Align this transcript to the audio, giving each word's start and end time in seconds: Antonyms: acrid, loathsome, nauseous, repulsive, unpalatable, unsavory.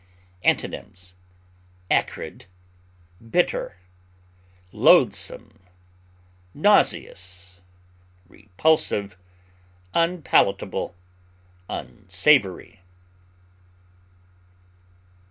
Antonyms: 0.43 1.13
acrid, 1.91 2.45
loathsome, 4.71 5.59
nauseous, 6.55 7.61
repulsive, 8.27 9.15
unpalatable, 9.93 10.95
unsavory. 11.69 12.79